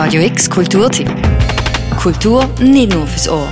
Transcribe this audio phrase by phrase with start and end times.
[0.00, 1.10] Radio X Kulturtipp.
[2.00, 3.48] Kultur nicht nur fürs Ohr.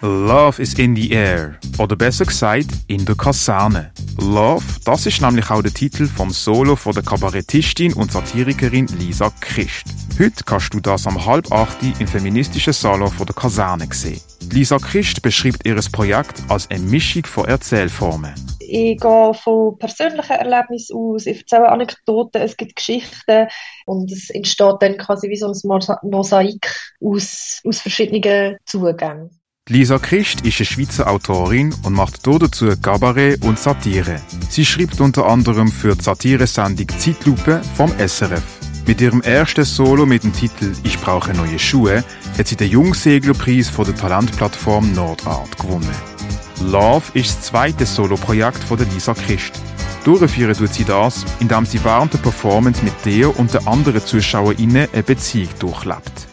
[0.00, 1.56] Love is in the air.
[1.78, 3.92] Oder besser gesagt, in der Kaserne.
[4.18, 9.30] Love, das ist nämlich auch der Titel vom Solo von der Kabarettistin und Satirikerin Lisa
[9.40, 9.84] Christ.
[10.18, 14.20] Heute kannst du das am halb acht im feministischen Salon von der Kaserne sehen.
[14.50, 18.34] Lisa Christ beschreibt ihr Projekt als eine Mischung von Erzählformen.
[18.68, 23.46] Ich gehe von persönlichen Erlebnissen aus, ich erzähle Anekdoten, es gibt Geschichten
[23.86, 29.30] und es entsteht dann quasi wie so ein Mosaik aus, aus verschiedenen Zugängen.
[29.68, 34.20] Lisa Christ ist eine Schweizer Autorin und macht dazu Kabarett und Satire.
[34.48, 38.44] Sie schreibt unter anderem für die Satiresendung Zeitlupe vom SRF.
[38.86, 42.04] Mit ihrem ersten Solo mit dem Titel Ich brauche neue Schuhe
[42.38, 46.15] hat sie den Jungseglerpreis von der Talentplattform Nordart gewonnen.
[46.62, 49.60] Love ist das zweite Soloprojekt von der Lisa Christ.
[50.04, 54.88] Durchführen tut sie das, indem sie während der Performance mit Theo und den anderen ZuschauerInnen
[54.92, 56.28] eine Beziehung durchlebt.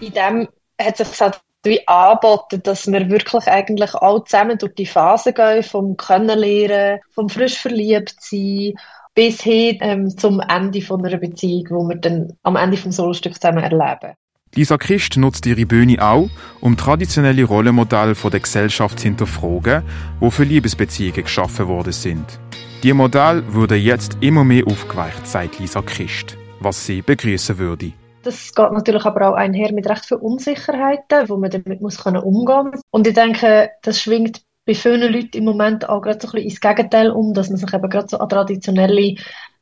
[0.00, 0.48] In dem
[0.80, 1.08] hat sich
[1.64, 7.28] wie angeboten, dass wir wirklich eigentlich alle zusammen durch die Phase gehen, vom Kennenlernen, vom
[7.28, 8.74] frisch verliebt sein,
[9.14, 13.34] bis hin ähm, zum Ende von einer Beziehung, wo wir dann am Ende vom Solostück
[13.34, 14.14] zusammen erleben.
[14.54, 16.28] Lisa Christ nutzt ihre Bühne auch,
[16.60, 19.82] um traditionelle Rollenmodelle der Gesellschaft zu hinterfragen,
[20.20, 22.40] wo für Liebesbeziehungen geschaffen worden sind.
[22.82, 27.92] Die Modelle wurden jetzt immer mehr aufgeweicht, sagt Lisa Christ, was sie begrüßen würde.
[28.22, 32.82] Das geht natürlich aber auch einher mit recht vielen Unsicherheiten, wo man damit umgehen muss.
[32.90, 36.50] Und ich denke, das schwingt bei vielen Leuten im Moment auch gerade so ein bisschen
[36.50, 39.14] ins Gegenteil um, dass man sich eben gerade so an traditionelle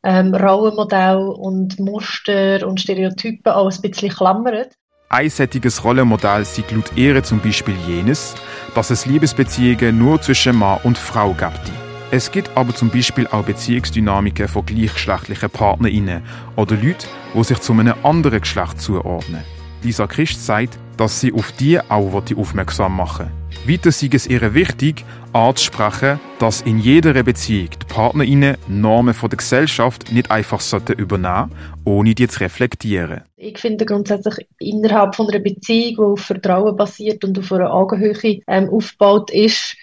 [0.03, 4.77] ähm, Rollenmodelle und Muster und Stereotypen auch ein bisschen klammert.
[5.09, 8.35] Einseitiges Rollenmodell sieht laut Ehre zum Beispiel jenes,
[8.75, 11.71] dass es Liebesbeziehungen nur zwischen Mann und Frau gibt.
[12.11, 16.23] Es gibt aber zum Beispiel auch Beziehungsdynamiken von gleichgeschlechtlichen PartnerInnen
[16.57, 19.45] oder Leuten, die sich zu einem anderen Geschlecht zuordnen.
[19.85, 25.05] Lisa Christ sagt, dass sie auf die auch aufmerksam machen Weiter sei es ihr wichtig,
[25.33, 30.61] anzusprechen, dass in jeder Beziehung die PartnerInnen Normen von der Gesellschaft nicht einfach
[30.97, 31.51] übernehmen
[31.87, 33.23] ohne die zu reflektieren.
[33.37, 38.41] Ich finde grundsätzlich innerhalb von einer Beziehung, die auf Vertrauen basiert und auf einer Augenhöhe
[38.49, 39.77] ähm, aufgebaut ist,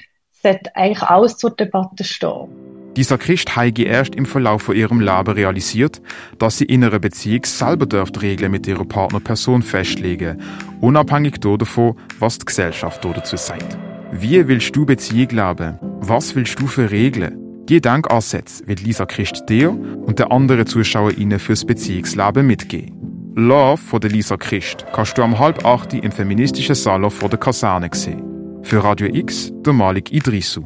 [0.44, 2.50] sollte eigentlich alles zur Debatte stehen.
[2.96, 6.00] Dieser Christ Heigi erst im Verlauf von ihrem Leben realisiert,
[6.38, 10.40] dass sie in einer Beziehung selber dürft Regeln mit ihrer Partnerperson festlegen,
[10.80, 13.78] unabhängig davon, was die Gesellschaft dazu sagt.
[14.12, 15.80] Wie willst du Beziehung leben?
[16.02, 17.40] Was willst du für Regeln?
[17.68, 23.34] Die Denkansätze wird Lisa Christ dir und den anderen ZuschauerInnen fürs Beziehungsleben mitgeben.
[23.36, 27.40] Love von der Lisa Christ kannst du am halb acht im feministischen Salon vor der
[27.40, 28.22] Kaserne sehen.
[28.62, 30.66] Für Radio X, der Malik Idrisu.